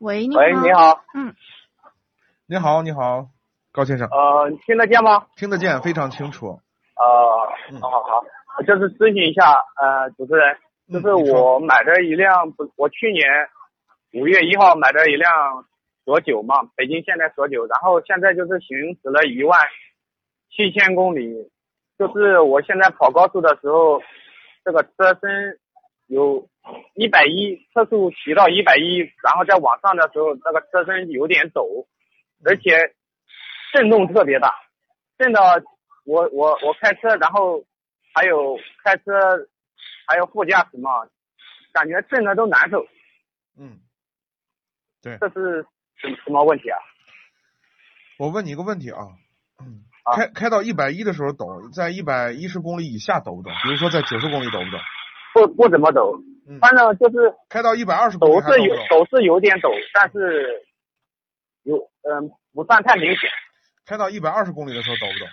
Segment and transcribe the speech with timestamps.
[0.00, 0.62] 喂，你喂，好。
[0.62, 0.72] 你。
[0.72, 1.34] 好，嗯，
[2.46, 3.28] 你好，你好，
[3.70, 5.26] 高先生，呃，听得见吗？
[5.36, 6.58] 听得见，非常清楚。
[6.96, 10.56] 呃，嗯好好好，就是咨询一下，呃，主持人，
[10.90, 13.22] 就是我买的一辆，不，我去年
[14.14, 15.30] 五月一号买的一辆
[16.06, 19.60] 索九嘛，北京现代索九，然后现在就是行驶了一万
[20.50, 21.50] 七千公里，
[21.98, 24.00] 就是我现在跑高速的时候，
[24.64, 25.58] 这个车身
[26.06, 26.48] 有
[26.94, 31.86] 一百一，车速提到一百一，然后在往上的时候，那个车身有点抖，
[32.44, 32.94] 而且
[33.72, 34.54] 震动特别大，
[35.18, 35.42] 震到
[36.04, 37.64] 我我我开车，然后
[38.14, 39.48] 还有开车，
[40.06, 40.90] 还有副驾驶嘛，
[41.72, 42.86] 感觉震的都难受，
[43.58, 43.80] 嗯，
[45.02, 45.16] 对。
[45.18, 46.78] 这是什什么问题啊？
[48.18, 48.98] 我问你一个问题啊，
[49.58, 50.14] 嗯啊。
[50.14, 53.50] 开开到一百一的时候抖，在一百一十公里以下抖不抖？
[53.64, 54.78] 比如说在九十公里抖不抖？
[55.32, 59.04] 不不怎么抖，嗯，反正就是开到一百二十公里抖是有还抖不抖？
[59.04, 60.66] 抖是有点抖，但是
[61.62, 63.30] 有嗯、不算太明显。
[63.86, 65.26] 开到一百二十公里的时候抖不抖？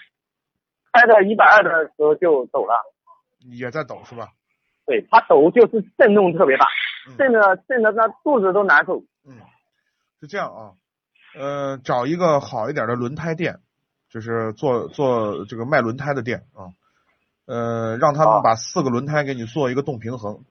[0.92, 2.74] 开到一百二的时候就抖了，
[3.40, 4.30] 也在抖是吧？
[4.86, 6.66] 对，它抖就是震动特别大，
[7.08, 9.04] 嗯震的震的那肚子都难受。
[9.26, 9.36] 嗯，
[10.20, 10.72] 是这样啊，
[11.38, 13.60] 呃，找一个好一点的轮胎店，
[14.10, 16.72] 就是做做这个卖轮胎的店啊，
[17.46, 20.46] 呃，让他们啊把四个轮胎给你做一个动平衡，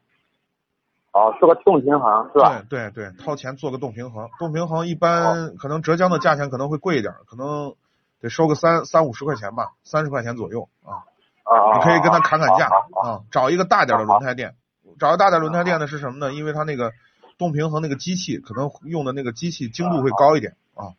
[1.17, 2.63] 哦，是个动平衡是吧？
[2.69, 7.75] 对对对，掏钱做个动平衡，动平衡一般可能浙江的价钱可能会贵一点，可能
[8.21, 11.09] 得收个三三五十块钱吧，三十块钱左右啊。
[11.45, 12.67] 啊，你可以跟他砍砍价
[13.03, 14.55] 啊，找一个大点的轮胎店。
[14.99, 16.35] 找一个大点轮胎店的是什么呢？
[16.35, 16.93] 因为它那个
[17.39, 20.93] 动平衡那个机器可能用的那个机器精度会高一点啊，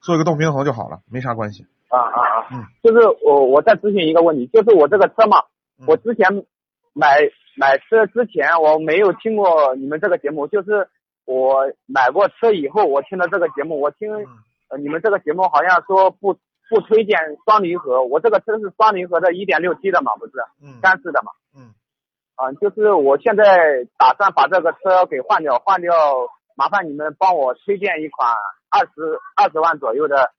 [0.00, 1.66] 做一个动平衡就好了，没啥关系。
[1.88, 2.46] 啊啊啊！
[2.50, 5.42] 嗯，就是我我再咨询一个问题，就是我这个车嘛，
[5.78, 6.44] 嗯我之前
[6.92, 7.18] 买
[7.56, 10.88] 买车之前我没有听过你们这个节目，就是
[11.24, 14.26] 我买过车以后我听了这个节目，我听嗯。
[14.70, 16.32] 呃你们这个节目好像说不
[16.68, 20.78] 不推荐双离合，我这个车是双离合的，一点六 T 的嘛，不是嗯。
[20.80, 21.74] 干式的嘛，嗯，
[22.36, 23.44] 啊，就是我现在
[23.98, 25.92] 打算把这个车给换掉，换掉，
[26.54, 28.32] 麻烦你们帮我推荐一款
[28.70, 30.30] 二十二十万左右的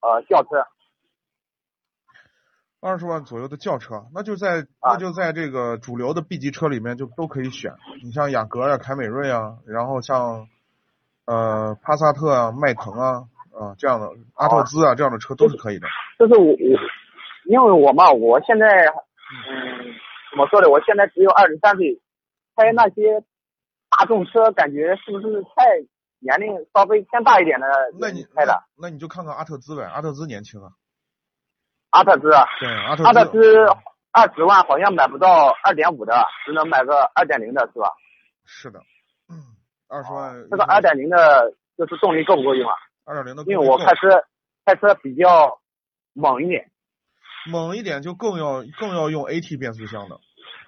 [0.00, 0.64] 呃轿车。
[2.86, 7.72] 二十万左右的轿车，那就在啊那就在这个主流的 B 级车里面就都可以选。
[8.04, 10.46] 你像雅阁呀、凯美瑞啊，然后像
[11.24, 15.88] 呃帕萨特啊、迈腾啊啊这样的阿特兹啊这样的车都是可以的。
[16.16, 16.78] 就是我我，
[17.46, 19.90] 因为我嘛，我现在嗯，
[20.30, 20.70] 怎么说呢？
[20.70, 22.00] 我现在只有二十三岁，
[22.54, 23.20] 开那些
[23.90, 25.82] 大众车，感觉是不是太
[26.20, 27.66] 年龄稍微偏大一点的
[27.98, 30.70] 那你人开的那那你就看看阿特兹呗，阿特兹年轻啊。
[31.96, 32.30] 阿特兹？
[32.32, 33.66] 啊，对，阿特阿特兹
[34.12, 37.90] 二十万好像买不到二点五的，只能买个二点零的是吧？
[38.44, 38.80] 是的，
[39.30, 39.56] 嗯，
[39.88, 40.34] 二十万。
[40.50, 42.74] 这个二点零的，就是动力够不够用啊？
[43.04, 44.24] 二点零的，因为我开车
[44.64, 45.58] 开车比较
[46.12, 46.70] 猛一点
[47.50, 50.18] 猛一点就更要更要用 AT 变速箱的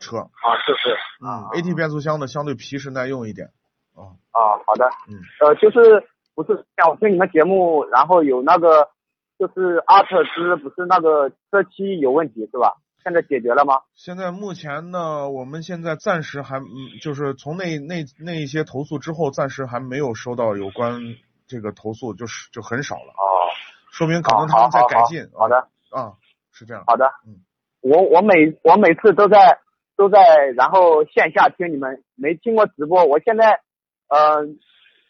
[0.01, 0.97] 车，啊，是不是？
[1.25, 3.49] 嗯，AT 变速箱的相对皮实耐用一点。
[3.95, 6.07] 啊，啊，好的，嗯，呃，就是
[6.37, 8.89] 不是像我听你们节目，然后有那个
[9.39, 12.77] 就是阿特兹不是那个车漆有问题是吧？
[13.05, 13.81] 现在解决了吗？
[13.95, 21.01] 现在目前呢，我们现在暂时还，嗯，就是从那那那一些投诉之后，暂时还没有收到有关
[21.47, 23.49] 这个投诉，就是就很少了，哦，
[23.93, 25.31] 说明可能他们在好好改进。
[25.33, 25.57] 好的，
[25.91, 26.15] 啊，
[26.53, 26.85] 是这样。
[26.87, 27.41] 好的，嗯，
[27.81, 29.61] 我我每我每次都在
[29.97, 30.21] 都在
[30.57, 33.61] 然后线下听你们，没听过直播，我现在
[34.09, 34.45] 呃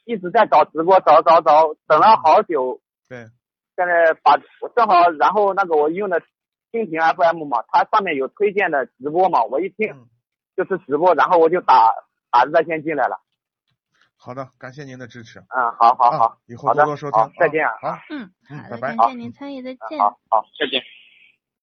[0.05, 2.81] 一直在找直播，找找找，等了好久，对，
[3.79, 6.21] 现在把我正好，然后那个我用的
[6.73, 10.09] 蜻蜓 FM 嘛，它上面有推荐的直播嘛，我一听嗯，
[10.57, 11.95] 就是直播，然后我就打
[12.33, 13.21] 打热线进来了。
[14.17, 15.39] 好的，感谢您的支持。
[15.39, 17.21] 嗯，好好啊好，以后多多收听。
[17.21, 20.01] 好再见啊好，嗯，嗯好的，拜拜感谢您参与，再见。
[20.01, 20.83] 好好，再见。